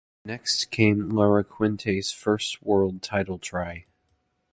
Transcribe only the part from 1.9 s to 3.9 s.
first world title try.